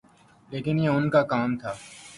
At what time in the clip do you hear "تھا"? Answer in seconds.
1.57-1.73